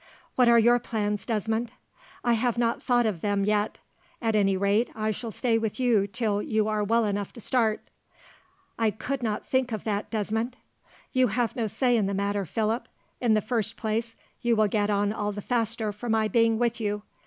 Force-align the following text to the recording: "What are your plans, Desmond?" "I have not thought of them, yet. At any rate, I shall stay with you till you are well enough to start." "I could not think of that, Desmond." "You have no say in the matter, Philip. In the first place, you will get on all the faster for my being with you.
"What 0.35 0.49
are 0.49 0.57
your 0.57 0.79
plans, 0.79 1.27
Desmond?" 1.27 1.73
"I 2.23 2.33
have 2.33 2.57
not 2.57 2.81
thought 2.81 3.05
of 3.05 3.21
them, 3.21 3.43
yet. 3.45 3.77
At 4.19 4.35
any 4.35 4.57
rate, 4.57 4.89
I 4.95 5.11
shall 5.11 5.29
stay 5.29 5.59
with 5.59 5.79
you 5.79 6.07
till 6.07 6.41
you 6.41 6.67
are 6.67 6.83
well 6.83 7.05
enough 7.05 7.31
to 7.33 7.39
start." 7.39 7.81
"I 8.79 8.89
could 8.89 9.21
not 9.21 9.45
think 9.45 9.71
of 9.71 9.83
that, 9.83 10.09
Desmond." 10.09 10.57
"You 11.13 11.27
have 11.27 11.55
no 11.55 11.67
say 11.67 11.95
in 11.95 12.07
the 12.07 12.15
matter, 12.15 12.47
Philip. 12.47 12.87
In 13.19 13.35
the 13.35 13.41
first 13.41 13.77
place, 13.77 14.15
you 14.41 14.55
will 14.55 14.67
get 14.67 14.89
on 14.89 15.13
all 15.13 15.31
the 15.31 15.39
faster 15.39 15.91
for 15.91 16.09
my 16.09 16.27
being 16.27 16.57
with 16.57 16.81
you. 16.81 17.03